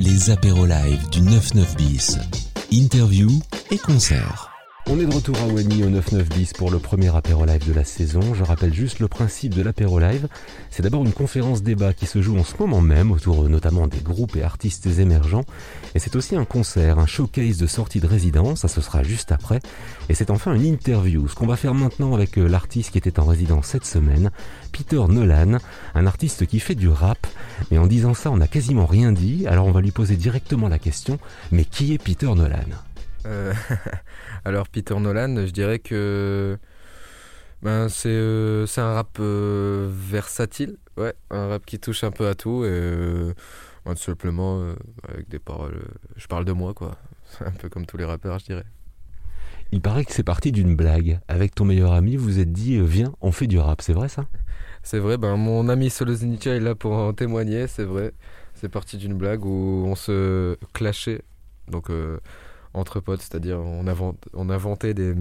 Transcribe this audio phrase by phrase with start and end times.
[0.00, 2.18] les apéros live du 99 bis.
[2.72, 3.28] Interview
[3.70, 4.49] et concert.
[4.92, 7.84] On est de retour à Wany au 9910 pour le premier apéro live de la
[7.84, 8.34] saison.
[8.34, 10.26] Je rappelle juste le principe de l'apéro live.
[10.68, 14.00] C'est d'abord une conférence débat qui se joue en ce moment même autour notamment des
[14.00, 15.44] groupes et artistes émergents.
[15.94, 18.62] Et c'est aussi un concert, un showcase de sortie de résidence.
[18.62, 19.60] Ça ce sera juste après.
[20.08, 21.28] Et c'est enfin une interview.
[21.28, 24.32] Ce qu'on va faire maintenant avec euh, l'artiste qui était en résidence cette semaine,
[24.72, 25.58] Peter Nolan,
[25.94, 27.28] un artiste qui fait du rap.
[27.70, 29.46] Mais en disant ça, on n'a quasiment rien dit.
[29.46, 31.20] Alors on va lui poser directement la question.
[31.52, 32.89] Mais qui est Peter Nolan?
[33.26, 33.52] Euh,
[34.44, 36.58] alors Peter Nolan, je dirais que
[37.62, 42.34] ben, c'est euh, un rap euh, versatile, ouais, un rap qui touche un peu à
[42.34, 43.32] tout et
[43.84, 44.62] tout simplement
[45.08, 45.82] avec des paroles.
[46.16, 46.96] je parle de moi quoi,
[47.44, 48.64] un peu comme tous les rappeurs, je dirais.
[49.72, 51.20] Il paraît que c'est parti d'une blague.
[51.28, 54.26] Avec ton meilleur ami, vous êtes dit viens, on fait du rap, c'est vrai ça?
[54.82, 58.12] C'est vrai, ben mon ami Solo Zenicha est là pour en témoigner, c'est vrai.
[58.54, 61.22] C'est parti d'une blague où on se clashait.
[61.68, 61.88] Donc
[62.74, 63.84] entre potes, c'est-à-dire on,
[64.34, 65.14] on inventait des,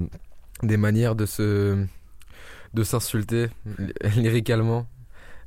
[0.64, 1.86] des manières de se
[2.74, 3.48] de s'insulter
[4.16, 4.88] lyricalement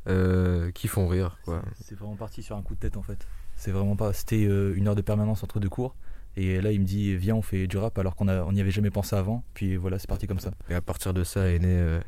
[0.09, 1.39] euh, qui font rire.
[1.81, 3.27] C'est vraiment parti sur un coup de tête en fait.
[3.57, 4.13] C'est vraiment pas.
[4.13, 5.95] C'était euh, une heure de permanence entre deux cours.
[6.35, 8.91] Et là, il me dit Viens, on fait du rap alors qu'on n'y avait jamais
[8.91, 9.45] pensé avant.
[9.55, 10.51] Puis voilà, c'est parti comme ça.
[10.71, 12.01] Et à partir de ça est né, euh,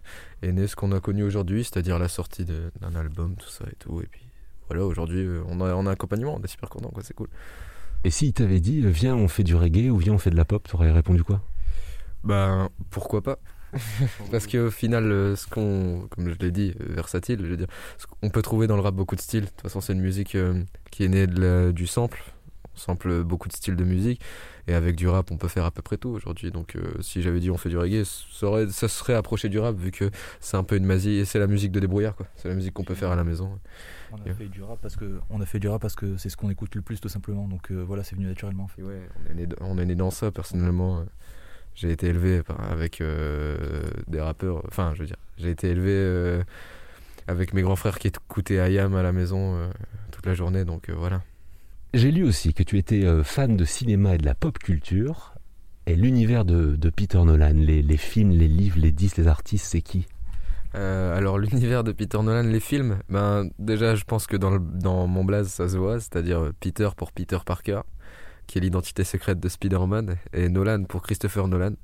[0.42, 3.76] est né ce qu'on a connu aujourd'hui, c'est-à-dire la sortie d'un album, tout ça et
[3.76, 4.00] tout.
[4.00, 4.22] Et puis
[4.68, 7.28] voilà, aujourd'hui, on a, on a un accompagnement, on est super content, c'est cool.
[8.04, 10.44] Et s'il t'avait dit, viens, on fait du reggae ou viens, on fait de la
[10.44, 11.40] pop, t'aurais répondu quoi?
[12.22, 13.38] Ben, pourquoi pas?
[14.30, 17.66] Parce qu'au final, euh, ce qu'on, comme je l'ai dit, euh, versatile, je veux dire,
[18.22, 19.44] on peut trouver dans le rap beaucoup de styles.
[19.44, 22.22] De toute façon, c'est une musique euh, qui est née de du sample.
[22.74, 24.20] On sample beaucoup de styles de musique.
[24.66, 26.50] Et avec du rap, on peut faire à peu près tout aujourd'hui.
[26.50, 29.76] Donc, si j'avais dit on fait du reggae, ça, aurait, ça serait approché du rap,
[29.76, 32.26] vu que c'est un peu une masie et c'est la musique de débrouillard, quoi.
[32.36, 33.58] C'est la musique qu'on peut faire à la maison.
[34.12, 36.28] On a fait du rap parce que on a fait du rap parce que c'est
[36.28, 37.48] ce qu'on écoute le plus tout simplement.
[37.48, 38.68] Donc euh, voilà, c'est venu naturellement.
[38.78, 41.00] Ouais, on est, né, on est né dans ça personnellement.
[41.00, 41.04] Euh,
[41.74, 44.62] j'ai été élevé avec euh, des rappeurs.
[44.68, 46.42] Enfin, je veux dire, j'ai été élevé
[47.26, 49.58] avec mes grands frères qui écoutaient Ayam à la maison
[50.12, 50.64] toute la journée.
[50.64, 51.22] Donc voilà.
[51.94, 55.32] J'ai lu aussi que tu étais fan de cinéma et de la pop culture.
[55.86, 60.08] Et l'univers de, Peter Nolan, les, films, les livres, les disques, les artistes, c'est qui?
[60.74, 65.24] Euh, alors l'univers de Peter Nolan, les films, ben déjà je pense que dans mon
[65.24, 67.82] blaze ça se voit, c'est-à-dire euh, Peter pour Peter Parker,
[68.48, 71.74] qui est l'identité secrète de Spider-Man, et Nolan pour Christopher Nolan,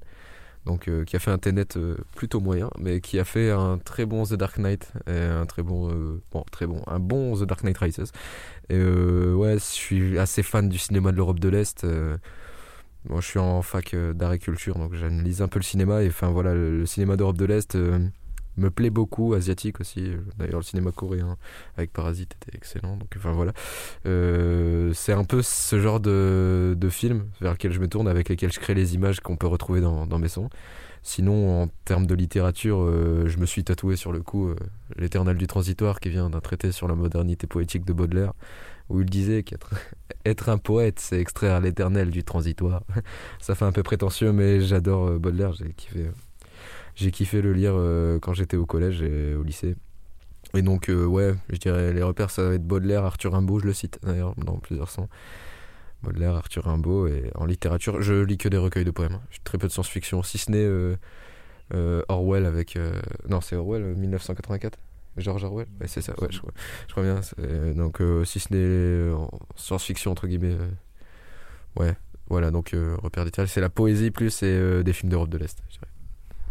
[0.66, 1.66] donc euh, qui a fait un Tenet
[2.14, 6.20] plutôt moyen, mais qui a fait un très bon The Dark Knight un très bon,
[6.32, 8.12] bon très bon, un bon The Dark Knight Rises.
[8.68, 11.84] Et ouais, je suis assez fan du cinéma de l'Europe de l'Est.
[13.08, 16.08] moi, je suis en fac d'art et culture, donc j'analyse un peu le cinéma et
[16.08, 17.76] enfin voilà, le cinéma d'Europe de l'Est
[18.56, 20.12] me plaît beaucoup, asiatique aussi.
[20.38, 21.36] D'ailleurs, le cinéma coréen
[21.76, 22.96] avec Parasite était excellent.
[22.96, 23.52] Donc, enfin voilà.
[24.06, 28.28] Euh, c'est un peu ce genre de, de film vers lequel je me tourne, avec
[28.28, 30.50] lesquels je crée les images qu'on peut retrouver dans, dans mes sons.
[31.02, 34.56] Sinon, en termes de littérature, euh, je me suis tatoué sur le coup euh,
[34.96, 38.34] L'éternel du transitoire qui vient d'un traité sur la modernité poétique de Baudelaire,
[38.90, 39.70] où il disait qu'être
[40.26, 42.82] être un poète, c'est extraire l'éternel du transitoire.
[43.40, 46.10] Ça fait un peu prétentieux, mais j'adore Baudelaire, j'ai kiffé
[47.00, 49.74] j'ai kiffé le lire euh, quand j'étais au collège et au lycée.
[50.54, 53.66] Et donc, euh, ouais, je dirais les repères, ça va être Baudelaire, Arthur Rimbaud, je
[53.66, 55.08] le cite d'ailleurs dans plusieurs sons.
[56.02, 59.18] Baudelaire, Arthur Rimbaud, et en littérature, je lis que des recueils de poèmes.
[59.30, 60.66] J'ai très peu de science-fiction, si ce n'est
[61.72, 62.78] euh, Orwell avec.
[63.28, 64.78] non, c'est Orwell, 1984
[65.16, 65.66] George Orwell?
[65.80, 66.40] Ouais, c'est ça, ouais, je,
[66.88, 67.20] crois bien.
[67.74, 69.14] Donc, si ce n'est
[69.56, 70.56] science-fiction, entre guillemets,
[71.76, 71.94] ouais,
[72.28, 75.74] voilà, donc repère littéraire, c'est la poésie plus et des films d'Europe de l'Est, je
[75.74, 75.89] dirais.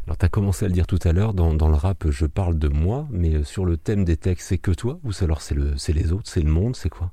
[0.10, 2.58] Alors, tu as commencé à le dire tout à l'heure, dans, le rap, je parle
[2.58, 5.54] de moi, mais euh, sur le thème des textes, c'est que toi Ou alors c'est
[5.54, 7.12] le, les autres, c'est le monde, c'est quoi?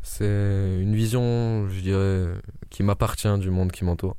[0.00, 4.16] C'est une vision, je dirais, qui m'appartient du monde qui m'entoure.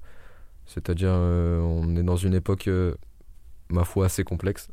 [0.65, 2.95] C'est-à-dire, euh, on est dans une époque, euh,
[3.69, 4.67] ma foi, assez complexe,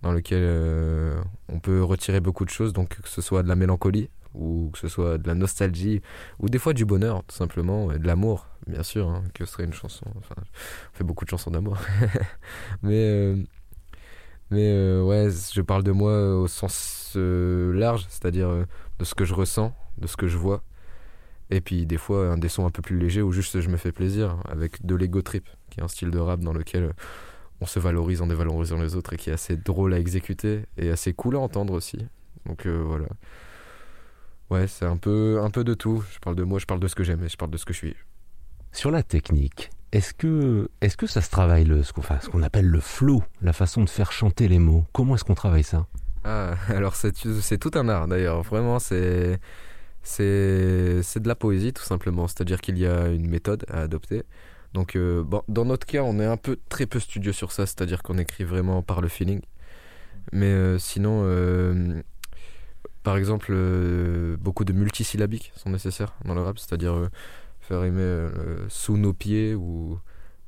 [0.00, 0.48] dans laquelle
[1.50, 4.78] on peut retirer beaucoup de choses, donc que ce soit de la mélancolie, ou que
[4.78, 6.00] ce soit de la nostalgie,
[6.38, 9.64] ou des fois du bonheur, tout simplement, et de l'amour, bien sûr, hein, que serait
[9.64, 10.06] une chanson.
[10.16, 11.78] Enfin, on fait beaucoup de chansons d'amour.
[12.82, 13.36] mais euh,
[14.50, 18.66] mais euh, ouais, je parle de moi au sens euh, large, c'est-à-dire
[18.98, 20.62] de ce que je ressens, de ce que je vois.
[21.50, 23.76] Et puis des fois, un des sons un peu plus légers où juste je me
[23.76, 26.92] fais plaisir, avec de l'ego trip, qui est un style de rap dans lequel
[27.60, 30.90] on se valorise en dévalorisant les autres et qui est assez drôle à exécuter et
[30.90, 31.98] assez cool à entendre aussi.
[32.46, 33.06] Donc voilà.
[34.50, 36.02] Ouais, c'est un peu, un peu de tout.
[36.12, 37.64] Je parle de moi, je parle de ce que j'aime et je parle de ce
[37.64, 37.96] que je suis.
[38.74, 42.80] Sur la technique, est-ce que, est que ça se travaille, le, ce qu'on appelle le
[42.80, 44.84] flow, la façon de faire chanter les mots?
[44.92, 45.86] Comment est-ce qu'on travaille ça?
[46.24, 47.12] Ah, alors c'est
[47.58, 48.42] tout un art d'ailleurs.
[48.42, 49.38] Vraiment, c'est
[50.02, 52.26] de la poésie tout simplement.
[52.26, 54.24] C'est-à-dire qu'il y a une méthode à adopter.
[54.72, 58.02] Donc euh, dans notre cas, on est un peu très peu studieux sur ça, c'est-à-dire
[58.02, 59.40] qu'on écrit vraiment par le feeling.
[60.32, 62.02] Mais euh, sinon, euh,
[63.04, 63.54] par exemple,
[64.40, 67.08] beaucoup de multisyllabiques sont nécessaires dans le rap, c'est-à-dire
[67.64, 69.98] faire rimer euh, sous nos pieds ou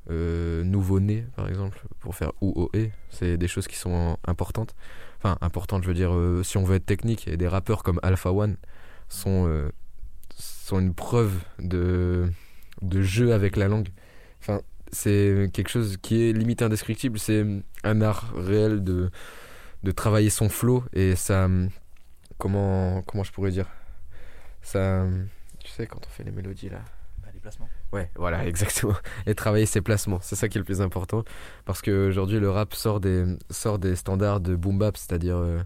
[0.09, 2.89] euh, nouveau-né, par exemple, pour faire ou o e.
[3.09, 4.75] C'est des choses qui sont importantes.
[5.17, 7.99] Enfin, importantes, je veux dire, euh, si on veut être technique, et des rappeurs comme
[8.03, 8.57] Alpha One
[9.09, 9.69] sont,
[10.35, 12.29] sont une preuve de,
[12.81, 13.89] de jeu avec la langue.
[14.41, 14.61] Enfin,
[14.91, 17.17] c'est quelque chose qui est limite indescriptible.
[17.17, 17.45] C'est
[17.83, 19.09] un art réel de,
[19.83, 21.49] de travailler son flow et ça.
[22.37, 23.67] Comment, comment je pourrais dire?
[24.61, 25.07] Ça.
[25.59, 26.81] Tu sais, quand on fait les mélodies là.
[27.47, 27.69] Placements.
[27.93, 28.95] Ouais, voilà, exactement.
[29.25, 31.23] Et travailler ses placements, c'est ça qui est le plus important.
[31.65, 35.63] Parce qu'aujourd'hui, le rap sort des, sort des standards de boom bap, c'est-à-dire euh,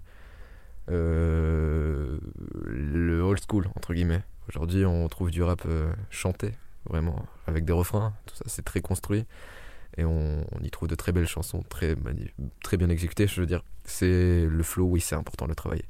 [0.92, 2.19] euh,
[2.66, 4.22] le old school, entre guillemets.
[4.48, 6.54] Aujourd'hui, on trouve du rap euh, chanté,
[6.88, 9.25] vraiment, avec des refrains, tout ça, c'est très construit.
[9.98, 11.95] Et on, on y trouve de très belles chansons, très,
[12.63, 13.27] très bien exécutées.
[13.27, 15.86] Je veux dire, c'est le flow, oui, c'est important de le travailler.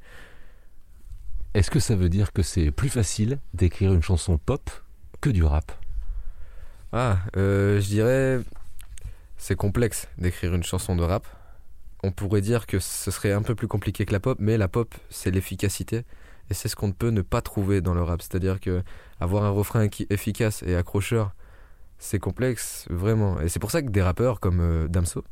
[1.54, 4.70] Est-ce que ça veut dire que c'est plus facile d'écrire une chanson pop
[5.20, 5.81] que du rap?
[6.94, 8.40] Ah, euh, je dirais,
[9.38, 11.26] c'est complexe d'écrire une chanson de rap.
[12.04, 14.68] On pourrait dire que ce serait un peu plus compliqué que la pop, mais la
[14.68, 16.04] pop, c'est l'efficacité.
[16.50, 18.22] Et c'est ce qu'on ne peut ne pas trouver dans le rap.
[18.22, 18.84] C'est-à-dire que
[19.22, 21.34] avoir un refrain qui efficace et accrocheur,
[21.98, 23.40] c'est complexe, vraiment.
[23.40, 25.24] Et c'est pour ça que des rappeurs comme euh, Damso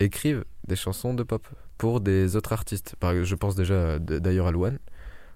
[0.00, 1.46] écrivent des chansons de pop
[1.78, 2.96] pour des autres artistes.
[2.98, 4.78] Par, je pense déjà euh, d'ailleurs à Luan.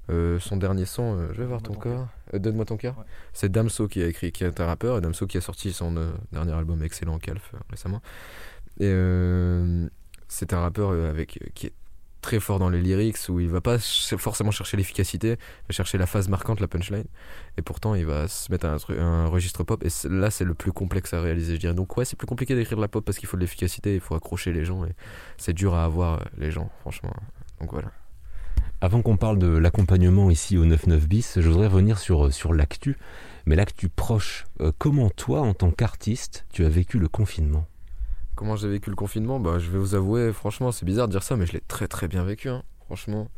[0.09, 2.09] Euh, son dernier son, euh, Je vais voir ton ton corps.
[2.33, 2.97] Euh, Donne-moi ton cœur.
[2.99, 3.05] Ouais.
[3.33, 4.99] C'est Damso qui a écrit, qui est un rappeur.
[4.99, 5.95] Et Damso qui a sorti son
[6.33, 8.01] dernier album excellent, Calf, récemment.
[8.79, 8.93] Et
[10.29, 11.73] c'est un rappeur avec, qui est
[12.21, 15.97] très fort dans les lyrics, où il va pas forcément chercher l'efficacité, il va chercher
[15.97, 17.07] la phase marquante, la punchline.
[17.57, 19.83] Et pourtant, il va se mettre à un, un registre pop.
[19.85, 21.75] Et là, c'est le plus complexe à réaliser, je dirais.
[21.75, 24.01] Donc, ouais, c'est plus compliqué d'écrire de la pop parce qu'il faut de l'efficacité, il
[24.01, 24.85] faut accrocher les gens.
[24.85, 24.95] Et
[25.37, 27.13] c'est dur à avoir, les gens, franchement.
[27.61, 27.93] Donc, voilà.
[28.81, 32.97] Avant qu'on parle de l'accompagnement ici au 99 bis, je voudrais revenir sur, sur l'actu.
[33.47, 37.67] Mais l'actu proche, euh, comment toi, en tant qu'artiste, tu as vécu le confinement?
[38.35, 39.41] Comment j'ai vécu le confinement?
[39.41, 41.89] Bah, je vais vous avouer, franchement, c'est bizarre de dire ça, mais je l'ai très
[41.89, 42.51] très bien vécu.
[42.51, 42.63] hein.
[42.85, 43.29] Franchement,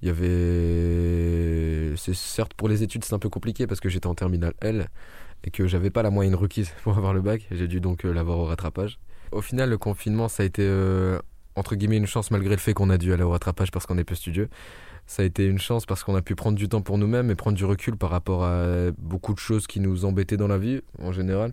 [0.00, 1.94] il y avait.
[1.96, 4.88] C'est certes pour les études, c'est un peu compliqué parce que j'étais en terminale L
[5.44, 7.46] et que j'avais pas la moyenne requise pour avoir le bac.
[7.50, 8.98] J'ai dû donc euh, l'avoir au rattrapage.
[9.32, 11.20] Au final, le confinement, ça a été euh,
[11.60, 13.98] entre guillemets une chance malgré le fait qu'on a dû aller au rattrapage parce qu'on
[13.98, 14.48] est peu studieux.
[15.06, 17.34] Ça a été une chance parce qu'on a pu prendre du temps pour nous-mêmes et
[17.34, 20.80] prendre du recul par rapport à beaucoup de choses qui nous embêtaient dans la vie
[21.00, 21.52] en général.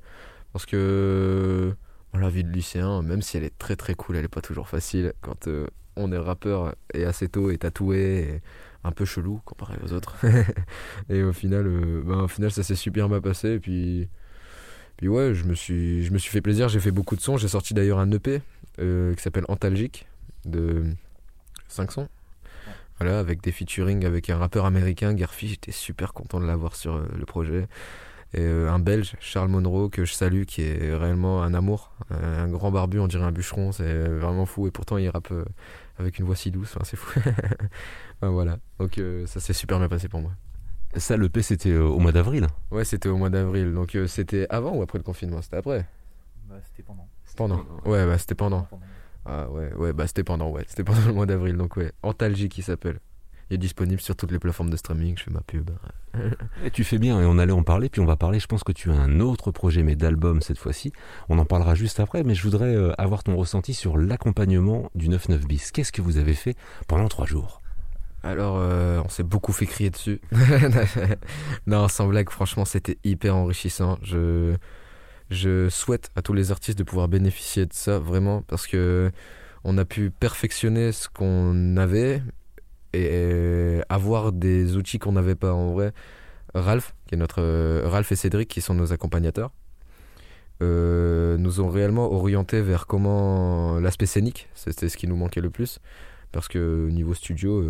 [0.53, 1.75] Parce que
[2.13, 4.67] La vie de lycéen, même si elle est très très cool, elle est pas toujours
[4.69, 5.13] facile.
[5.21, 8.41] Quand euh, on est rappeur et assez tôt et tatoué et
[8.83, 10.15] un peu chelou comparé aux autres.
[11.09, 13.59] et au final, euh, ben, au final, ça s'est super bien passé.
[13.59, 14.09] Puis,
[14.97, 16.69] puis ouais, je me suis, je me suis fait plaisir.
[16.69, 17.37] J'ai fait beaucoup de sons.
[17.37, 18.41] J'ai sorti d'ailleurs un EP
[18.79, 20.07] euh, qui s'appelle Antalgique
[20.45, 20.85] de
[21.67, 22.09] 5 sons.
[22.99, 25.49] Voilà, avec des featuring avec un rappeur américain, Garfi.
[25.49, 27.67] J'étais super content de l'avoir sur euh, le projet
[28.33, 32.49] et euh, un belge, Charles Monroe, que je salue, qui est réellement un amour, un
[32.49, 35.31] grand barbu, on dirait un bûcheron, c'est vraiment fou, et pourtant il rappe
[35.97, 37.21] avec une voix si douce, c'est fou.
[38.19, 40.31] Enfin, voilà, donc ça s'est super bien passé pour moi.
[40.95, 42.47] Ça, le P, c'était euh, au mois d'avril.
[42.71, 45.41] Ouais, c'était au mois d'avril, donc euh, c'était avant ou après le confinement?
[45.41, 45.85] C'était après
[46.49, 47.07] Bah, c'était pendant.
[47.35, 47.65] Pendant.
[47.85, 48.67] Ouais, bah c'était pendant.
[49.25, 51.91] Ah ouais, ouais, bah c'était pendant, ouais, c'était pendant le mois d'avril, donc ouais.
[52.01, 52.99] Antalgie qui s'appelle.
[53.49, 55.69] Il est disponible sur toutes les plateformes de streaming, je fais ma pub.
[56.65, 58.63] Et tu fais bien, et on allait en parler, puis on va parler, je pense
[58.63, 60.91] que tu as un autre projet, mais d'album cette fois-ci.
[61.29, 65.07] On en parlera juste après, mais je voudrais euh, avoir ton ressenti sur l'accompagnement du
[65.07, 65.71] 99 bis.
[65.71, 66.55] Qu'est-ce que vous avez fait
[66.87, 67.61] pendant trois jours?
[68.23, 70.19] Alors, euh, on s'est beaucoup fait crier dessus.
[71.67, 73.97] non, sans blague, franchement, c'était hyper enrichissant.
[74.01, 74.55] Je,
[75.29, 79.11] je souhaite à tous les artistes de pouvoir bénéficier de ça, vraiment, parce que
[79.63, 82.21] on a pu perfectionner ce qu'on avait
[82.93, 85.93] et avoir des outils qu'on n'avait pas en vrai.
[86.53, 89.51] Ralph, qui est notre euh, Ralph et Cédric, qui sont nos accompagnateurs,
[90.63, 95.49] euh, nous ont réellement orienté vers comment l'aspect scénique, c'était ce qui nous manquait le
[95.49, 95.79] plus,
[96.31, 97.63] parce que niveau studio,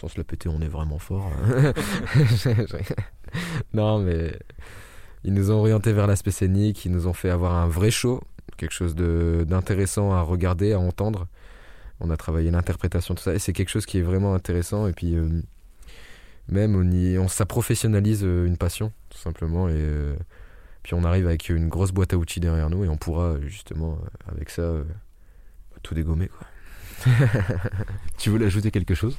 [0.00, 1.30] sans se la péter, on est vraiment fort.
[3.74, 4.38] non, mais
[5.24, 8.22] ils nous ont orienté vers l'aspect scénique, ils nous ont fait avoir un vrai show,
[8.56, 11.26] quelque chose d'intéressant à regarder, à entendre.
[12.00, 14.86] On a travaillé l'interprétation, tout ça, et c'est quelque chose qui est vraiment intéressant.
[14.86, 15.42] Et puis, euh,
[16.48, 19.68] même, on, y, ça professionnalise euh, une passion, tout simplement.
[19.68, 20.16] Et euh,
[20.82, 23.98] puis, on arrive avec une grosse boîte à outils derrière nous, et on pourra, justement,
[24.28, 24.76] avec ça,
[25.82, 26.46] tout dégommer, quoi.
[28.18, 29.18] Tu voulais ajouter quelque chose?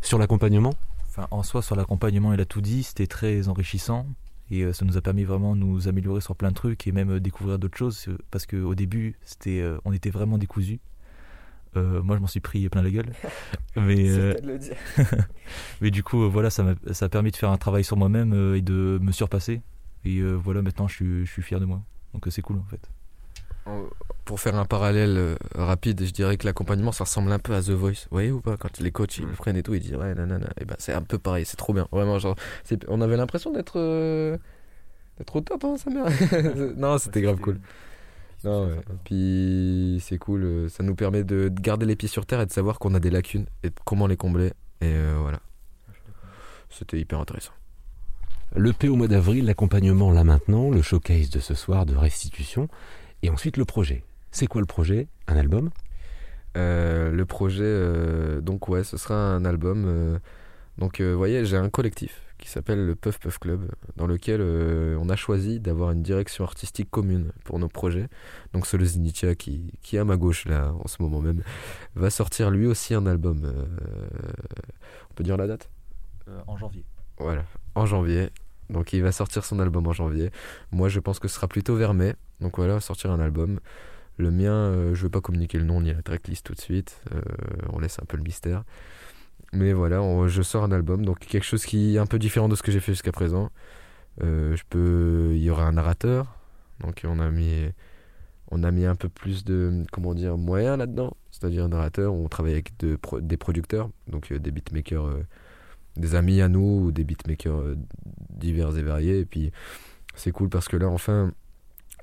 [0.00, 0.74] Sur l'accompagnement?
[1.08, 4.06] Enfin, en soi, sur l'accompagnement, il a tout dit, c'était très enrichissant.
[4.50, 6.92] Et euh, ça nous a permis vraiment de nous améliorer sur plein de trucs et
[6.92, 8.06] même euh, découvrir d'autres choses.
[8.08, 10.80] euh, Parce qu'au début, c'était, on était vraiment décousus.
[11.76, 13.12] Euh, moi, je m'en suis pris plein la gueule.
[13.76, 14.74] Mais, euh, de le dire.
[15.80, 16.64] mais du coup, voilà, ça
[17.00, 19.62] a permis de faire un travail sur moi-même et de me surpasser.
[20.04, 21.82] Et euh, voilà, maintenant, je suis, je suis fier de moi.
[22.12, 22.90] Donc c'est cool en fait.
[24.24, 27.62] Pour faire un parallèle euh, rapide, je dirais que l'accompagnement ça ressemble un peu à
[27.62, 28.04] The Voice.
[28.10, 30.14] Vous voyez ou pas Quand les coachs ils le prennent et tout, ils disent ouais,
[30.14, 30.48] nanana.
[30.60, 31.86] Et ben c'est un peu pareil, c'est trop bien.
[31.92, 34.36] Vraiment, genre, c'est- on avait l'impression d'être euh,
[35.18, 36.06] d'être au top, hein, sa mère.
[36.76, 37.60] non, c'était grave cool.
[38.44, 38.76] Non, ouais.
[39.04, 42.46] Puis c'est cool, euh, ça nous permet de de garder les pieds sur terre et
[42.46, 44.48] de savoir qu'on a des lacunes et comment les combler.
[44.80, 45.40] Et euh, voilà.
[46.70, 47.52] C'était hyper intéressant.
[48.56, 52.68] Le P au mois d'avril, l'accompagnement là maintenant, le showcase de ce soir de restitution,
[53.22, 54.04] et ensuite le projet.
[54.30, 55.08] C'est quoi le projet?
[55.26, 55.70] Un album?
[56.56, 59.84] Euh, le projet, euh, donc ouais, ce sera un album.
[59.86, 60.18] euh,
[60.78, 64.40] donc, euh, vous voyez, j'ai un collectif qui s'appelle le Puff Puff Club, dans lequel
[64.40, 68.08] euh, on a choisi d'avoir une direction artistique commune pour nos projets.
[68.54, 71.42] Donc, Solo Zinitia, qui, qui est à ma gauche là, en ce moment même,
[71.96, 73.44] va sortir lui aussi un album.
[73.44, 73.66] euh,
[75.10, 75.68] on peut dire la date?
[76.28, 76.84] Euh, en janvier.
[77.18, 78.30] Voilà, en janvier.
[78.70, 80.30] Donc il va sortir son album en janvier.
[80.72, 82.14] Moi je pense que ce sera plutôt vers mai.
[82.40, 83.60] Donc voilà, sortir un album.
[84.16, 87.00] Le mien, euh, je vais pas communiquer le nom ni la tracklist tout de suite.
[87.14, 87.20] Euh,
[87.72, 88.64] on laisse un peu le mystère.
[89.52, 91.04] Mais voilà, on- je sors un album.
[91.04, 93.50] Donc quelque chose qui est un peu différent de ce que j'ai fait jusqu'à présent.
[94.22, 96.36] Euh, je peux, il y aura un narrateur.
[96.80, 97.70] Donc on a mis,
[98.50, 101.16] on a mis un peu plus de, comment dire, moyens là-dedans.
[101.30, 102.12] C'est-à-dire un narrateur.
[102.12, 105.08] On travaille avec de des producteurs, donc des beatmakers.
[105.96, 107.76] Des amis à nous ou des beatmakers euh,
[108.30, 109.20] divers et variés.
[109.20, 109.52] Et puis
[110.14, 111.32] c'est cool parce que là enfin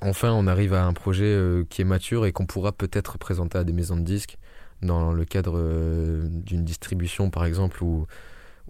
[0.01, 3.58] enfin on arrive à un projet euh, qui est mature et qu'on pourra peut-être présenter
[3.58, 4.38] à des maisons de disques
[4.82, 8.06] dans le cadre euh, d'une distribution par exemple ou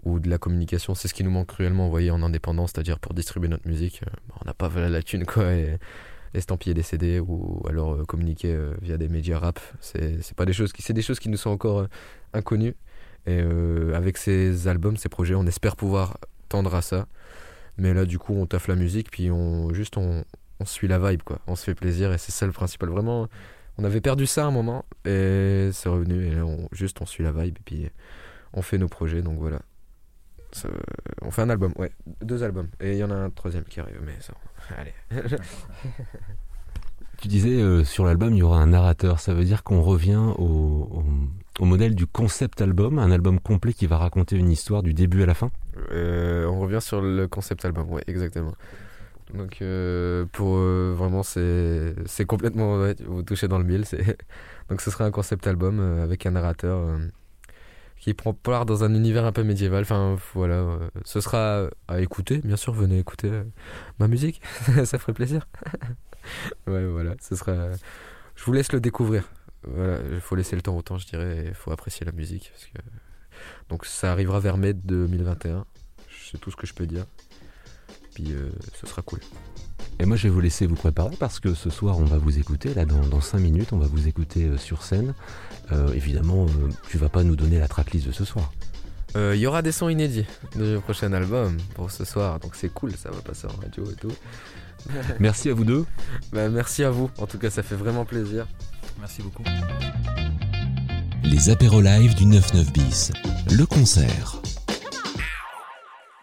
[0.04, 0.94] ou de la communication.
[0.94, 4.02] C'est ce qui nous manque cruellement vous voyez en indépendance c'est-à-dire pour distribuer notre musique
[4.28, 5.46] bah, on n'a pas la thune quoi
[6.34, 9.58] estampiller des CD ou alors communiquer via des médias rap.
[9.80, 11.86] C'est pas des choses qui c'est des choses qui nous sont encore
[12.32, 12.76] inconnues
[13.26, 17.06] et euh, avec ces albums, ces projets, on espère pouvoir tendre à ça.
[17.76, 20.24] Mais là, du coup, on taffe la musique, puis on juste on,
[20.60, 21.38] on suit la vibe, quoi.
[21.46, 22.88] On se fait plaisir, et c'est ça le principal.
[22.88, 23.28] Vraiment,
[23.76, 26.26] on avait perdu ça à un moment, et c'est revenu.
[26.26, 27.90] Et là, on, juste on suit la vibe, et puis
[28.52, 29.22] on fait nos projets.
[29.22, 29.60] Donc voilà.
[31.22, 32.68] On fait un album, ouais, deux albums.
[32.80, 34.32] Et il y en a un troisième qui arrive, mais ça,
[34.76, 34.94] allez.
[37.20, 40.22] Tu disais euh, sur l'album il y aura un narrateur, ça veut dire qu'on revient
[40.38, 41.02] au,
[41.60, 45.26] modèle du concept album, un album complet qui va raconter une histoire du début à
[45.26, 45.50] la fin?
[45.90, 48.54] Euh, on revient sur le concept album, ouais, exactement.
[49.34, 53.84] Donc euh, pour vraiment c'est complètement vous touchez dans le mille.
[54.70, 56.98] Donc ce sera un concept album avec un narrateur
[57.98, 59.82] qui prend part dans un univers un peu médiéval.
[59.82, 60.64] Enfin voilà,
[61.04, 62.38] ce sera à écouter.
[62.44, 63.28] Bien sûr, venez écouter
[63.98, 64.40] ma musique,
[64.84, 65.48] ça ferait plaisir.
[66.66, 67.70] ouais voilà, ce sera.
[68.34, 69.24] Je vous laisse le découvrir.
[69.64, 71.44] Voilà, il faut laisser le temps au temps, je dirais.
[71.48, 72.90] Il faut apprécier la musique parce que
[73.68, 75.64] donc ça arrivera vers mai 2021.
[76.30, 77.06] C'est tout ce que je peux dire.
[78.14, 79.20] Puis euh, ce sera cool.
[80.00, 82.38] Et moi je vais vous laisser vous préparer parce que ce soir on va vous
[82.38, 85.14] écouter, là dans, dans 5 minutes on va vous écouter euh, sur scène.
[85.72, 88.52] Euh, évidemment euh, tu vas pas nous donner la tracklist de ce soir.
[89.16, 92.38] Il y aura des sons inédits du prochain album pour ce soir.
[92.38, 94.12] Donc c'est cool, ça va passer en radio et tout.
[95.20, 95.84] Merci à vous deux.
[96.32, 97.10] Bah, merci à vous.
[97.18, 98.46] En tout cas, ça fait vraiment plaisir.
[98.98, 99.42] Merci beaucoup.
[101.24, 103.12] Les apéros live du 99 bis.
[103.50, 104.40] Le concert.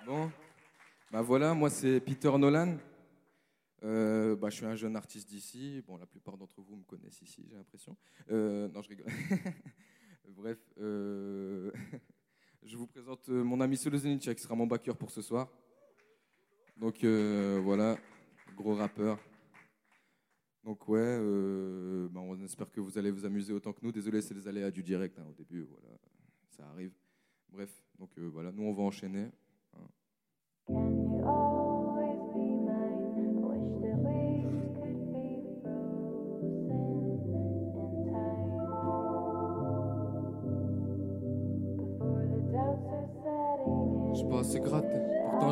[0.05, 0.31] Bon,
[1.11, 2.77] bah voilà, moi c'est Peter Nolan.
[3.83, 5.83] Euh, bah, je suis un jeune artiste d'ici.
[5.87, 7.95] Bon, la plupart d'entre vous me connaissent ici, j'ai l'impression.
[8.31, 9.05] Euh, non, je rigole.
[10.27, 11.71] Bref, euh,
[12.63, 15.49] je vous présente mon ami Solo qui sera mon backer pour ce soir.
[16.77, 17.97] Donc euh, voilà,
[18.55, 19.19] gros rappeur.
[20.63, 23.91] Donc ouais, euh, bah, on espère que vous allez vous amuser autant que nous.
[23.91, 25.95] Désolé, c'est les aléas du direct hein, au début, voilà,
[26.49, 26.93] ça arrive.
[27.49, 27.69] Bref,
[27.99, 29.29] donc euh, voilà, nous on va enchaîner.
[30.67, 30.94] Can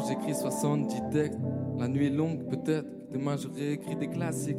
[0.08, 1.40] j'écris 70 textes.
[1.78, 2.88] La nuit est longue, peut-être.
[3.12, 4.58] Demain j'aurai écrit des classiques.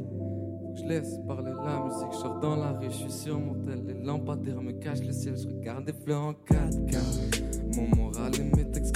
[0.77, 2.13] Je laisse parler la musique.
[2.13, 3.85] Je dans la rue, je suis sur mon tel.
[3.87, 5.37] Les lampadaires me cachent le ciel.
[5.37, 7.77] Je regarde des fleurs en 4K.
[7.77, 8.94] Mon moral et mes textes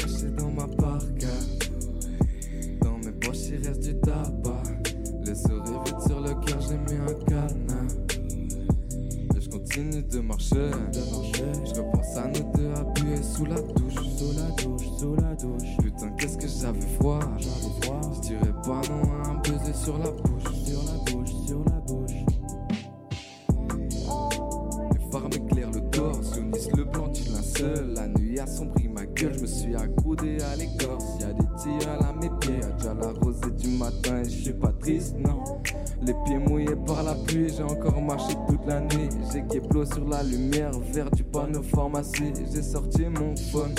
[40.18, 42.32] la lumière, vert du panneau pharmacie.
[42.52, 43.75] J'ai sorti mon phone,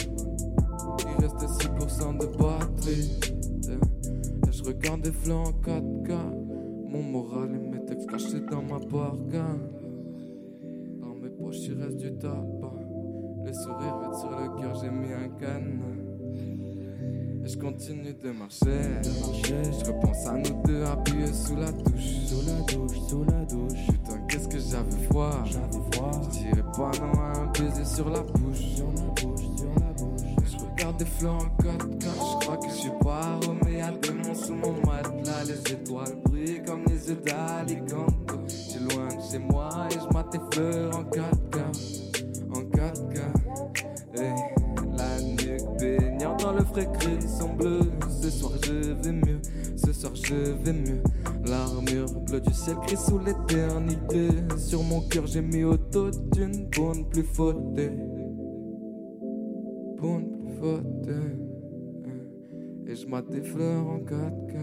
[1.00, 3.20] il reste 6% de batterie.
[4.48, 6.14] Et je regarde des flancs en 4K.
[6.88, 9.46] Mon moral et mes textes cachés dans ma barca.
[11.02, 12.74] Dans mes poches, il reste du tabac.
[13.44, 15.82] Le sourire vite sur le cœur, j'ai mis un canne.
[17.44, 19.02] Et je continue de marcher.
[19.04, 22.04] Je repense à nous deux appuyés sous la douche.
[22.28, 23.88] Sous la douche, sous la douche.
[23.88, 25.44] Putain, qu'est-ce que j'avais froid.
[25.46, 28.58] J'avais froid Je dirais pas non à un baiser sur la bouche.
[28.76, 30.22] sur la bouche, sur la bouche.
[30.52, 34.12] Je regarde des flancs en 4K, je crois que je suis pas aromé Y'a des
[34.12, 38.14] monstres sous mon matelas, les étoiles brillent comme les yeux d'Alicante
[38.48, 41.49] J'suis loin de chez moi et je mate tes fleurs en 4K
[46.72, 47.80] frais crisson bleu
[48.22, 49.40] Ce soir je vais mieux,
[49.76, 51.04] ce soir je vais mieux
[51.46, 57.04] L'armure bleue du ciel crie sous l'éternité Sur mon cœur j'ai mis autotune pour ne
[57.04, 57.92] plus fauter
[60.00, 61.38] pour plus fauter.
[62.88, 64.56] Et je mate des fleurs en 4K.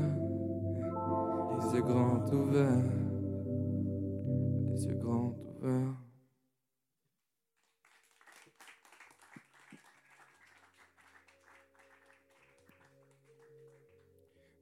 [1.58, 2.92] Les yeux grands ouverts.
[4.72, 6.05] Les yeux grands ouverts.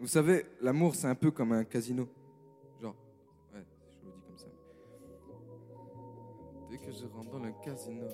[0.04, 2.06] Vous savez, l'amour, c'est un peu comme un casino.
[2.78, 2.94] Genre,
[3.54, 4.44] ouais, je vous le dis comme ça.
[6.68, 8.04] Dès que je rentre dans le casino,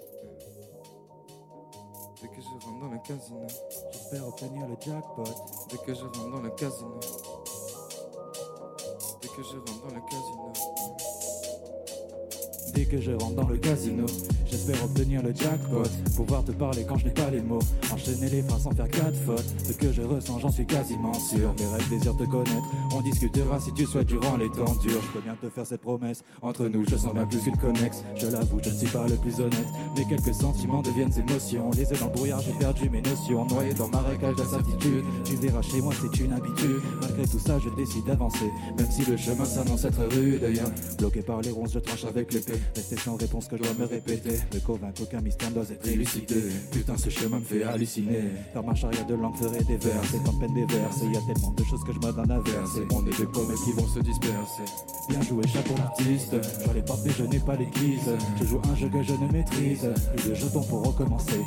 [2.22, 3.46] dès que je rentre dans le casino,
[3.90, 5.24] J'espère obtenir le jackpot.
[5.68, 7.00] dès que je rentre dans le casino,
[9.20, 10.52] dès que je rentre dans le casino,
[12.74, 14.06] Dès que je rentre dans le casino,
[14.46, 15.82] j'espère obtenir le jackpot.
[16.16, 17.58] Pouvoir te parler quand je n'ai pas les mots.
[17.92, 19.44] Enchaîner les phrases sans faire quatre fautes.
[19.64, 21.54] Ce que je ressens, j'en suis quasiment sûr.
[21.58, 22.64] Mes rêves désirent te connaître.
[22.94, 25.00] On discutera si tu souhaites durant les temps durs.
[25.02, 26.22] Je peux bien te faire cette promesse.
[26.42, 28.04] Entre nous, je sens bien plus qu'une connexe.
[28.16, 29.66] Je l'avoue, je ne suis pas le plus honnête.
[29.96, 31.70] Mais quelques sentiments deviennent émotions.
[31.72, 33.44] Les yeux dans le brouillard, j'ai perdu mes notions.
[33.46, 35.04] Noyé dans marécage d'incertitude.
[35.24, 36.80] Tu verras chez moi, c'est une habitude.
[37.00, 38.50] Malgré tout ça, je décide d'avancer.
[38.78, 40.40] Même si le chemin s'annonce être rude.
[40.98, 42.59] Bloqué par les ronces, je tranche avec l'épée.
[42.74, 44.38] Rester sans réponse que je dois me répéter.
[44.54, 46.42] Me convaincre qu'aucun mystère doit être élucidé.
[46.70, 48.22] Putain, ce chemin me fait halluciner.
[48.52, 50.02] Faire marche arrière de langue ferait des vers.
[50.10, 50.90] C'est en peine des vers.
[51.02, 52.82] Il y a tellement de choses que je me donne à verser.
[52.92, 54.64] On est des promesses qui vont se disperser?
[55.08, 56.36] Bien joué, chapeau l'artiste.
[56.66, 58.10] Je les porte, mais je n'ai pas l'église.
[58.40, 59.88] Je joue un jeu que je ne maîtrise.
[60.16, 61.40] Plus de jetons pour recommencer.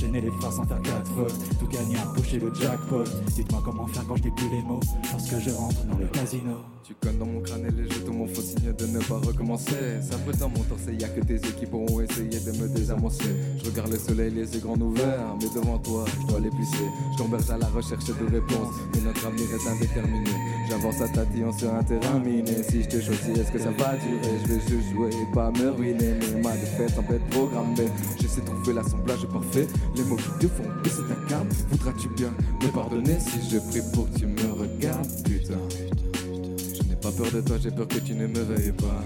[0.00, 1.58] Enchaîner les phrases sans faire quatre fautes.
[1.58, 3.04] Tout gagner, empocher le jackpot.
[3.34, 4.80] Dites-moi comment faire quand je n'ai plus les mots.
[5.12, 6.56] Lorsque je rentre dans le casino.
[6.82, 10.00] Tu connes dans mon crâne et les jetons mon faux signe de ne pas recommencer.
[10.00, 12.50] Ça brûle dans mon torse et y a que tes yeux qui pourront essayer de
[12.58, 13.36] me désamorcer.
[13.62, 16.88] Je regarde le soleil, les yeux grands ouverts, mais devant toi, je dois les plisser.
[17.18, 20.30] Je à la recherche de réponses, mais notre avenir est indéterminé.
[20.70, 22.62] J'avance à tatillon sur un terrain miné.
[22.62, 24.38] Si je te choisis, est-ce que ça va durer?
[24.44, 26.14] Je vais juste jouer et pas me ruiner.
[26.20, 27.88] Mais ma défaite semble être programmée.
[28.20, 29.66] J'essaie de trouver l'assemblage parfait.
[29.96, 31.52] Les mots qui te font baisser ta carte.
[31.70, 36.96] Voudras-tu bien me pardonner si je prie pour que tu me regardes, putain Je n'ai
[36.96, 39.02] pas peur de toi, j'ai peur que tu ne me veuilles pas.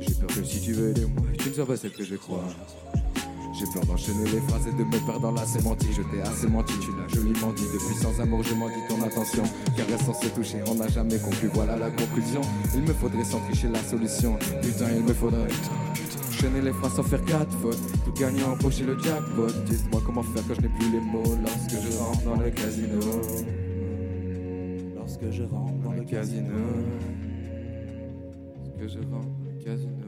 [0.00, 2.16] J'ai peur que si tu veux aider moi, tu ne sois pas celle que je
[2.16, 2.42] crois.
[3.58, 5.92] J'ai peur d'enchaîner les phrases et de me perdre dans la sémantique.
[5.96, 7.64] Je t'ai assez menti, tu l'as joliment dit.
[7.72, 9.44] Depuis sans amour, je m'en dis ton attention.
[9.74, 11.48] Car sans se toucher, on n'a jamais conclu.
[11.54, 12.42] Voilà la conclusion.
[12.74, 14.36] Il me faudrait sans tricher la solution.
[14.60, 15.48] Putain, il me faudrait.
[16.28, 17.80] Enchaîner les phrases sans faire quatre fautes.
[18.04, 19.46] Tout gagner, empocher le jackpot.
[19.64, 21.22] Dites-moi comment faire quand je n'ai plus les mots.
[21.40, 23.00] Lorsque je rentre dans le casino.
[24.96, 26.52] Lorsque je rentre Dans le casino.
[28.78, 30.05] Lorsque je rentre dans le casino.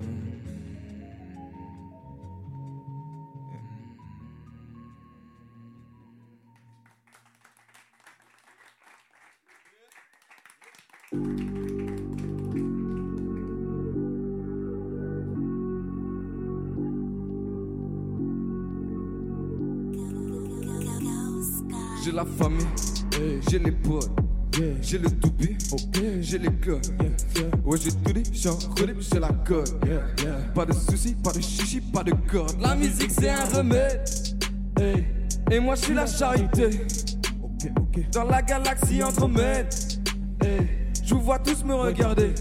[22.18, 22.66] La famille,
[23.48, 24.10] j'ai les potes,
[24.82, 25.56] j'ai le toupie,
[26.20, 26.84] j'ai les codes.
[27.64, 29.70] Ouais, j'ai tout dit, j'en relève, j'ai la code.
[30.52, 32.60] Pas de soucis, pas de chichi, pas de code.
[32.60, 34.02] La musique, c'est un remède.
[35.48, 36.70] Et moi, je suis la charité.
[38.10, 39.72] Dans la galaxie Andromède.
[41.04, 42.34] Je vous vois tous me regarder.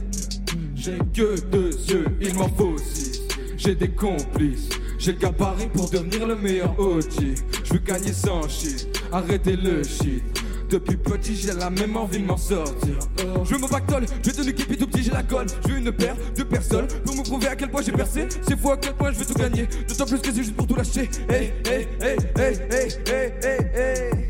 [0.73, 3.21] J'ai que deux yeux, il m'en faut six.
[3.55, 4.69] J'ai des complices.
[4.97, 7.35] J'ai le gabarit pour devenir le meilleur OG.
[7.63, 8.87] Je veux gagner sans shit.
[9.11, 10.23] Arrêtez le shit.
[10.69, 12.99] Depuis petit, j'ai la même envie de m'en sortir.
[13.45, 15.47] Je veux mon pactole, je vais niquer, puis tout petit, j'ai la colle.
[15.65, 18.27] Je veux une paire de personnes pour me prouver à quel point j'ai percé.
[18.45, 19.67] C'est fou à quel point je veux tout gagner.
[19.87, 21.09] D'autant plus que c'est juste pour tout lâcher.
[21.29, 24.29] Hey, hey, hey, hey, hey, hey, hey, hey.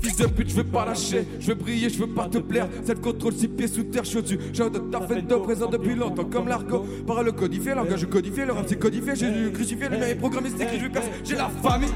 [0.00, 2.68] Fils de pute, je veux pas lâcher, je veux briller, je veux pas te plaire.
[2.84, 4.38] Cette contrôle six pieds sous terre, au-dessus.
[4.52, 6.86] J'ai de présent depuis longtemps, comme l'argot.
[7.06, 9.14] Parole codifiée, langage codifié, le rap c'est codifié.
[9.16, 11.10] J'ai dû crucifier, le mien est programmé, c'est écrit, je vais percer.
[11.24, 11.88] J'ai la famille,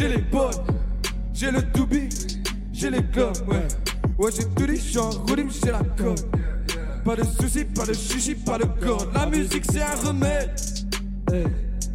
[0.00, 0.62] j'ai les potes,
[1.34, 2.08] j'ai le doubi,
[2.72, 3.66] j'ai les clubs, ouais.
[4.18, 6.20] Ouais, j'ai tout dit, je suis j'ai la corde.
[7.04, 9.12] Pas de soucis, pas de chichi, pas de corde.
[9.14, 10.50] La musique c'est un remède.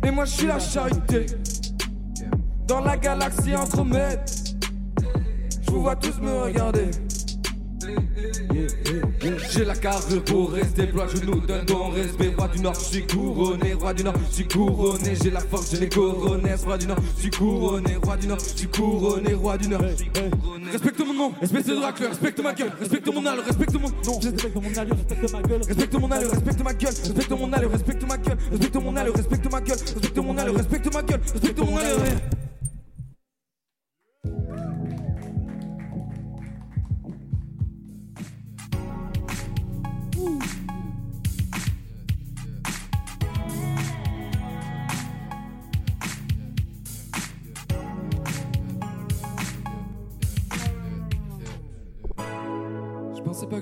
[0.04, 1.28] Et moi je suis la charité.
[2.68, 4.20] Dans la galaxie Andromède.
[5.62, 6.92] Je vous vois tous me regarder.
[9.52, 12.34] J'ai la carrure pour rester ploie, je nous donne ton respect.
[12.38, 15.16] Roi du Nord, je suis couronné, roi du Nord, je suis couronné.
[15.22, 16.56] J'ai la force, je les couronné.
[16.66, 19.82] Roi du Nord, je suis couronné, roi du Nord, je suis couronné, roi du Nord.
[19.90, 20.72] je suis couronné.
[20.72, 24.20] Respecte mon nom, espèce de racleur, respecte ma gueule, respecte mon allure, respecte mon nom.
[24.20, 25.62] Respecte mon allure, respecte ma gueule.
[25.68, 29.16] Respecte mon allure, respecte ma gueule, respecte mon allure, respecte ma gueule, respecte mon allure,
[29.16, 32.47] respecte ma gueule, respecte mon allure, respecte ma gueule, respecte mon allure.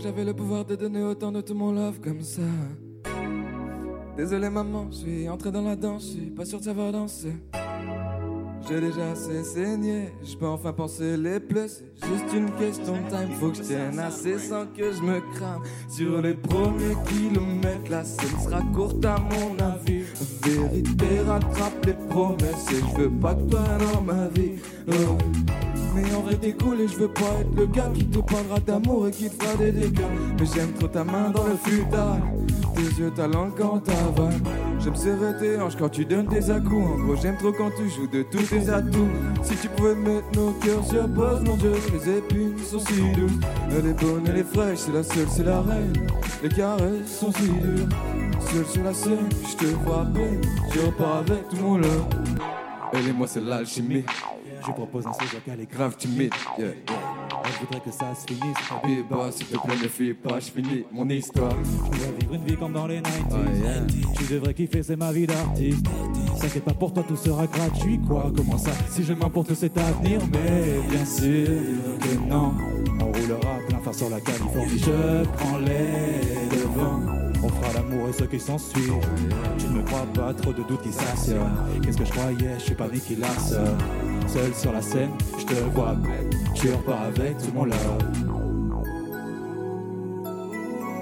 [0.06, 2.44] J'avais le pouvoir de donner autant de tout mon love comme ça.
[4.16, 7.34] Désolé maman, je suis entré dans la danse, je suis pas sûr de savoir danser.
[8.68, 11.68] J'ai déjà assez saigné, je peux enfin penser les plaies.
[11.68, 15.62] Juste une question de time, faut que je assez sans que je me crame.
[15.88, 20.06] Sur les premiers kilomètres, la scène sera courte à mon avis.
[20.44, 24.54] Vérité rattrape les promesses et je veux pas que toi dans ma vie.
[24.88, 25.18] Oh.
[25.94, 29.12] Mais en vrai et je veux pas être le gars qui te parlera d'amour et
[29.12, 30.02] qui te fera des dégâts.
[30.40, 32.22] Mais j'aime trop ta main dans le futal,
[32.76, 34.42] tes yeux ta langue quand t'avales.
[34.86, 36.86] J'aime serrer tes hanches quand tu donnes tes à coups.
[36.86, 39.10] En gros, j'aime trop quand tu joues de tous tes atouts.
[39.42, 43.32] Si tu pouvais mettre nos cœurs sur pause, mon dieu, les épines sont si douces.
[43.72, 45.92] Elle est bonne, elle est fraîche, c'est la seule, c'est la reine.
[46.44, 47.88] Les caresses sont si dures.
[48.52, 50.42] Seul sur la scène, je te vois peine.
[50.72, 52.06] Je repars avec tout mon love.
[52.94, 54.06] Elle et moi, c'est l'alchimie.
[54.68, 56.68] Je propose un séjour qu'elle est Grave timide, yeah.
[57.46, 58.58] Elle voudrait que ça se finisse.
[58.90, 61.52] Et bah, s'il te plaît, ne fuis pas, je finis mon histoire.
[61.52, 63.04] Je dois vivre une vie comme dans les 90s.
[63.32, 63.86] Oh, yeah.
[64.18, 65.86] Tu devrais kiffer, c'est ma vie d'artiste.
[66.40, 68.32] T'inquiète pas, pour toi tout sera gratuit, quoi.
[68.36, 71.48] Comment ça Si je m'emporte cet avenir, mais bien sûr
[72.02, 72.54] que non.
[73.00, 74.80] On roulera plein phare sur la Californie.
[74.80, 77.25] Je prends les devants.
[77.46, 78.90] On fera l'amour et ce qui s'ensuit.
[79.60, 81.56] Tu ne me crois pas, trop de doutes qui s'assionnent.
[81.84, 82.56] Qu'est-ce que je croyais?
[82.58, 83.66] Je suis pas Nicky Larson.
[84.26, 85.96] Seul sur la scène, je te vois.
[86.56, 87.78] Tu repars avec tout mon love.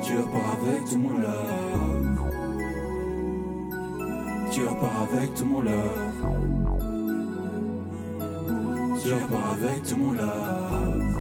[0.04, 2.20] Tu repars avec tout mon love.
[4.52, 5.72] Tu repars avec tout mon love.
[9.02, 11.20] Tu repars avec tout mon love.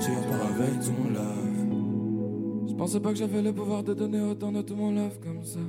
[0.00, 1.43] Tu repars avec tout mon love.
[2.74, 5.44] Je pensais pas que j'avais le pouvoir de donner autant de tout mon love comme
[5.44, 5.60] ça.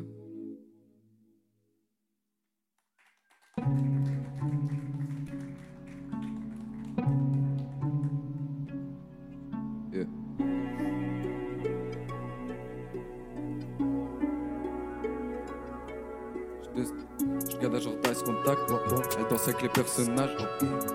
[17.75, 18.71] La genre Dice Contact,
[19.17, 20.37] elle danse avec les personnages.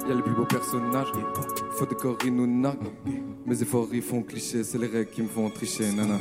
[0.08, 1.12] Y'a les plus beaux personnages,
[1.72, 2.92] faut des corps narguent.
[3.46, 6.18] Mes efforts ils font cliché, c'est les règles qui me font tricher, nana,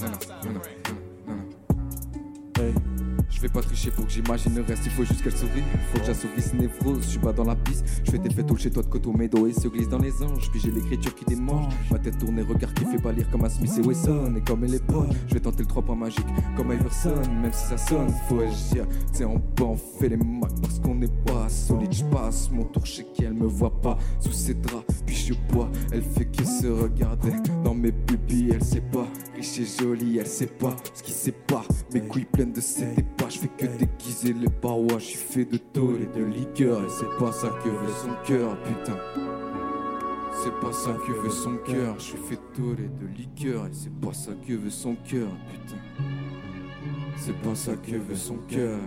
[0.00, 0.60] nana, nana.
[3.54, 3.60] Pas
[3.94, 5.62] pour que j'imagine le reste, il faut juste qu'elle sourie.
[5.92, 7.84] Faut que j'assouvisse névrose, je suis pas dans la piste.
[8.04, 10.50] Je fais des fêtes chez toi de Cotomédo et se glisse dans les anges.
[10.50, 11.72] Puis j'ai l'écriture qui démange.
[11.88, 14.34] Ma tête tourne et regard qui fait pâlir comme à Smith et Wesson.
[14.36, 17.14] Et comme elle est bonne, je vais tenter le 3 points magique comme Iverson.
[17.42, 18.86] Même si ça sonne, faut agir.
[19.12, 21.92] T'sais, on peut en fait les macs parce qu'on n'est pas solide.
[21.92, 24.84] Je passe mon tour chez qui elle me voit pas sous ses draps.
[25.06, 28.50] Puis je bois, elle fait que se regarder dans mes pupilles.
[28.52, 29.06] Elle sait pas,
[29.44, 31.66] riche et jolie, elle sait pas ce qui sépare.
[31.92, 34.98] Mes couilles pleines de ses pas, je fais que déguiser les parois.
[34.98, 36.84] Je suis fait de tôle et de liqueur.
[36.84, 38.96] Et c'est pas ça que veut son cœur, putain.
[40.42, 41.94] C'est pas ça que veut son cœur.
[41.98, 43.66] Je suis fait de tôle et de liqueur.
[43.66, 45.80] Et c'est pas ça que veut son cœur, putain.
[47.16, 48.78] C'est pas ça que veut son cœur.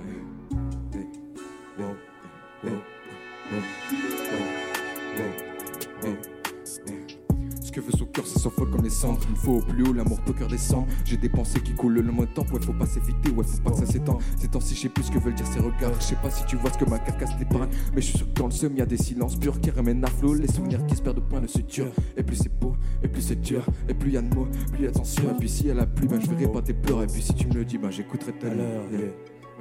[8.17, 9.19] Cœur, sans folle comme les cendres.
[9.30, 10.86] Une fois au plus haut, l'amour peut cœur descend.
[11.06, 12.45] J'ai des pensées qui coulent le moins de temps.
[12.51, 14.17] Ouais, faut pas s'éviter, ouais, faut pas que ça s'étend.
[14.38, 15.93] Ces temps-ci, je sais plus ce que veulent dire ces regards.
[15.99, 17.69] Je sais pas si tu vois ce que ma carcasse t'épargne.
[17.93, 20.03] Mais je suis sûr que dans le seum, y a des silences purs qui ramènent
[20.03, 20.34] à flot.
[20.34, 21.88] Les souvenirs qui se perdent au point de suture.
[22.15, 23.65] Et plus c'est beau, et plus c'est dur.
[23.88, 24.97] Et plus y a de mots, plus y a de.
[24.97, 27.03] Et puis si elle a plu, ben je verrai pas tes pleurs.
[27.03, 28.84] Et puis si tu me le dis, ben j'écouterai tout à l'heure.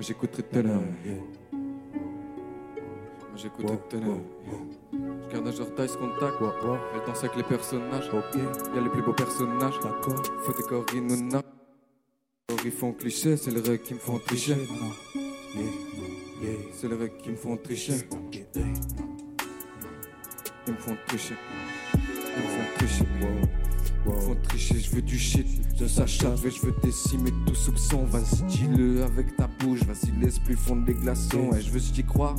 [0.01, 0.83] j'écouterai tout à l'heure.
[3.37, 4.17] Moi j'écouterai tout à l'heure.
[4.93, 6.37] Je garde un genre Dice Contact.
[6.41, 8.11] Elle danse avec les personnages.
[8.75, 9.79] Y a les plus beaux personnages.
[9.83, 10.23] D'accord.
[10.43, 11.43] Faut des Corinona.
[12.65, 14.57] Ils font cliché, c'est les règles qui me font tricher.
[16.73, 18.09] C'est les règles qui me font tricher.
[20.67, 21.35] Ils me font tricher.
[21.93, 23.05] Ils me font tricher.
[24.07, 25.47] Ils me font tricher, je veux du shit.
[25.79, 28.05] Je s'achève et je veux décimer tout soupçon.
[28.05, 29.83] Vas-y, dis-le avec ta bouche.
[29.83, 31.53] Vas-y, laisse plus fondre les glaçons.
[31.55, 32.35] Et je veux si t'y crois.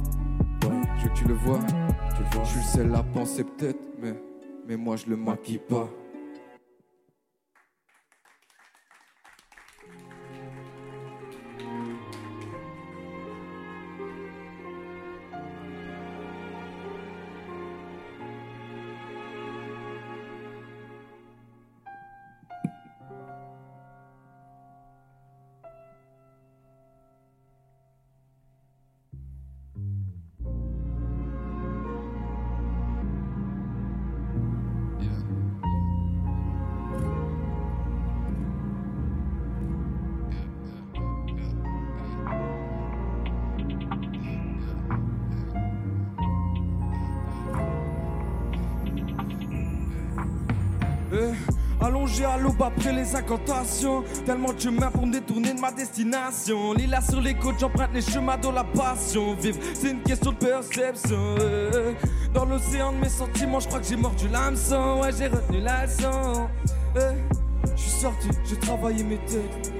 [0.98, 1.60] Je veux que tu le vois.
[2.16, 2.44] Tu vois.
[2.44, 4.14] Je suis le seul à penser peut-être, mais,
[4.68, 5.90] mais moi je le maquille pas.
[51.80, 54.04] Allongé à l'aube après les incantations.
[54.26, 56.74] Tellement de chemin pour me détourner de ma destination.
[56.74, 59.36] Lila sur les côtes, j'emprunte les chemins de la passion.
[59.36, 61.36] Vivre, c'est une question de perception.
[61.40, 62.34] Eh.
[62.34, 65.86] Dans l'océan de mes sentiments, je crois que j'ai mordu l'hameçon Ouais, j'ai retenu la
[65.86, 66.48] leçon.
[66.96, 67.00] Eh,
[67.76, 69.72] Je suis sorti, j'ai travaillé mes têtes.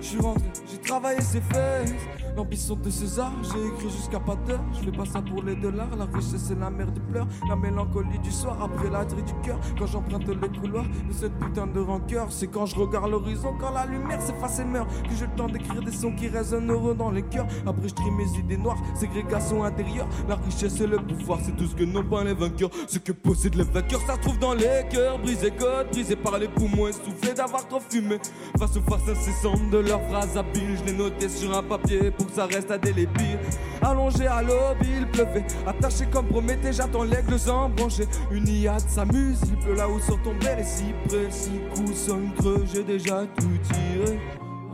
[0.00, 1.92] Je suis rentré, j'ai travaillé ses fesses
[2.36, 4.60] L'ambition de César, j'ai écrit jusqu'à pas d'heure.
[4.74, 7.26] Je fais pas ça pour les dollars, la richesse c'est la mer du pleurs.
[7.48, 9.58] La mélancolie du soir après la du cœur.
[9.78, 13.70] Quand j'emprunte les couloirs de cette putain de rancœur, c'est quand je regarde l'horizon, quand
[13.70, 16.94] la lumière s'efface et meurt, que j'ai le temps d'écrire des sons qui résonnent heureux
[16.94, 17.46] dans les cœurs.
[17.66, 20.08] Après je trie mes idées noires, ségrégation intérieure.
[20.28, 22.70] La richesse et le pouvoir, c'est tout ce que n'ont pas les vainqueurs.
[22.86, 25.18] Ce que possèdent les vainqueurs, ça se trouve dans les cœurs.
[25.20, 28.18] Brisés côtes, brisés par les poumons, essoufflés d'avoir trop fumé.
[28.58, 32.46] Face aux farces incessantes de leurs phrases habiles, je l'ai noté sur un papier ça
[32.46, 33.38] reste indélébile.
[33.82, 35.44] Allongé à l'aube, il pleuvait.
[35.66, 38.06] Attaché comme Prométhée, j'attends l'aigle sans brancher.
[38.30, 41.30] Une iade s'amuse, il pleut là où sont tombés les cyprès.
[41.30, 44.18] Six coups sonnent creux, j'ai déjà tout tiré.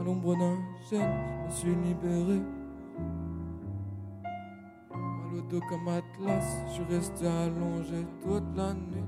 [0.00, 2.40] À l'ombre d'un chêne, je me suis libéré.
[4.94, 9.04] À l'auto comme Atlas, je suis resté allongé toute la nuit.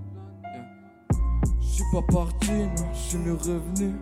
[1.60, 3.94] Je suis pas parti, non, je suis revenu.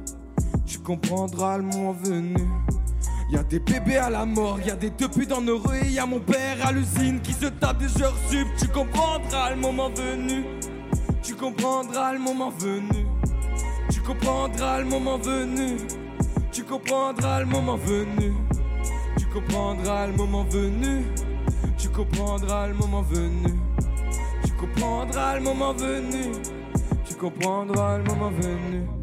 [0.67, 2.37] Tu comprendras le moment venu.
[3.33, 5.89] Y a des bébés à la mort, y a des deux putes en heureux et
[5.89, 8.47] y a mon père à l'usine qui se tape des heures sup.
[8.59, 10.45] Tu comprendras le moment venu,
[11.23, 13.07] tu comprendras le moment venu,
[13.91, 15.79] tu comprendras le moment venu,
[16.53, 18.35] tu comprendras le moment venu,
[19.17, 21.05] tu comprendras le moment venu,
[21.79, 23.55] tu comprendras le moment venu,
[24.45, 26.33] tu comprendras le moment venu,
[27.07, 29.02] tu comprendras le moment venu.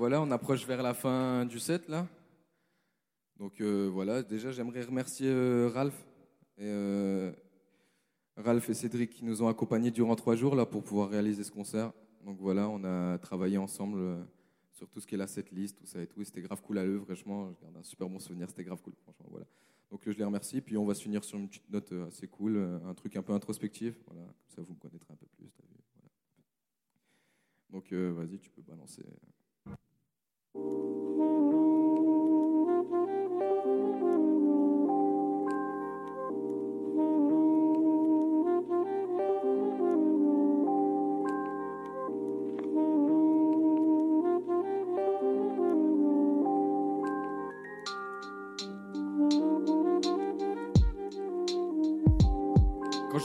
[0.00, 2.08] Voilà, on approche vers la fin du set là.
[3.36, 6.06] Donc euh, voilà, déjà j'aimerais remercier euh, Ralph
[6.56, 7.30] et euh,
[8.38, 11.50] Ralph et Cédric qui nous ont accompagnés durant trois jours là pour pouvoir réaliser ce
[11.50, 11.92] concert.
[12.24, 14.26] Donc voilà, on a travaillé ensemble
[14.72, 16.24] sur tout ce qui est la setlist, tout ça et tout.
[16.24, 18.94] C'était grave cool à l'œuvre, franchement, je garde un super bon souvenir, c'était grave cool,
[19.02, 19.44] franchement, voilà.
[19.90, 22.56] Donc je les remercie, puis on va se finir sur une petite note assez cool,
[22.86, 26.08] un truc un peu introspectif, voilà, comme ça vous me connaîtrez un peu plus, voilà.
[27.68, 29.04] Donc vas-y, tu peux balancer.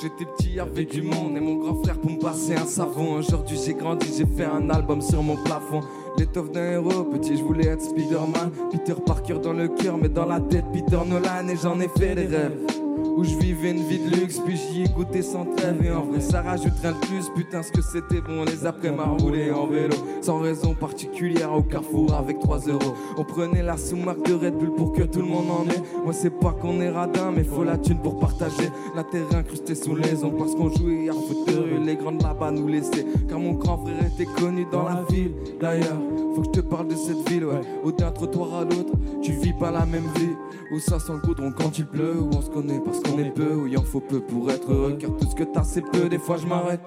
[0.01, 3.13] J'étais petit, y du monde et mon grand frère pour me passer un savon.
[3.13, 5.81] Aujourd'hui, j'ai grandi, j'ai fait un album sur mon plafond.
[6.17, 10.25] L'étoffe d'un héros, petit je voulais être Spider-Man Peter Parker dans le cœur mais dans
[10.25, 12.84] la tête Peter Nolan Et j'en ai fait des rêves
[13.15, 15.83] où je vivais une vie de luxe, puis j'y ai goûté sans trêve.
[15.83, 17.29] Et en vrai, ça rajoute rien plus.
[17.35, 19.95] Putain, ce que c'était bon, les après m'a roulé en vélo.
[20.21, 22.93] Sans raison particulière au carrefour avec 3 euros.
[23.17, 25.83] On prenait la sous-marque de Red Bull pour que tout le monde en ait.
[26.03, 28.69] Moi, c'est pas qu'on est radin, mais faut la thune pour partager.
[28.95, 31.85] La terre incrustée sous les ongles parce qu'on jouait à foot de rue.
[31.85, 33.05] Les grandes là-bas nous laissaient.
[33.29, 35.33] Car mon grand frère était connu dans la ville.
[35.59, 35.99] D'ailleurs,
[36.35, 37.61] faut que je te parle de cette ville, ouais.
[37.83, 40.35] Au d'un trottoir à l'autre, tu vis pas la même vie.
[40.71, 43.29] Où ça sent le goudron quand il pleut, où on se connaît parce qu'on est
[43.29, 44.97] peu, où il en faut peu pour être heureux.
[44.99, 46.81] Car tout ce que t'as, c'est peu, des fois je m'arrête.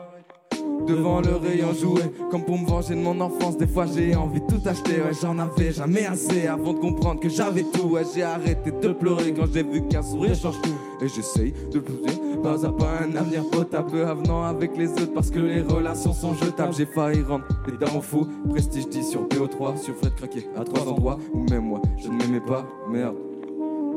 [0.87, 4.41] Devant le rayon jouet, comme pour me venger de mon enfance, des fois j'ai envie
[4.41, 5.03] de tout acheter.
[5.03, 7.89] Ouais, j'en avais jamais assez avant de comprendre que j'avais tout.
[7.89, 11.05] Ouais, j'ai arrêté de pleurer quand j'ai vu qu'un sourire change tout.
[11.05, 15.13] Et j'essaye de pleurer, pas à pas un avenir potable, peu avenant avec les autres
[15.13, 16.73] parce que les relations sont jetables.
[16.75, 20.89] J'ai failli rendre les darons fous, prestige dit sur BO3, sur Fred craqué à trois
[20.89, 22.67] endroits où même moi je ne m'aimais pas.
[22.91, 23.28] Merde.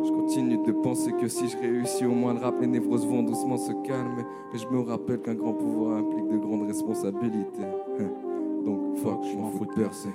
[0.03, 3.23] Je continue de penser que si je réussis au moins de rap, les névroses vont
[3.23, 4.23] doucement se calmer.
[4.51, 7.67] Mais je me rappelle qu'un grand pouvoir implique de grandes responsabilités.
[8.65, 10.09] Donc fuck, je m'en fous de percer.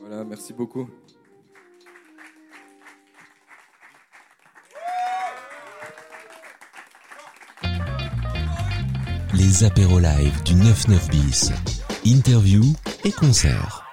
[0.00, 0.86] Voilà, merci beaucoup.
[9.40, 11.50] Les apéros live du 99 bis.
[12.04, 12.62] Interview
[13.04, 13.89] et concert.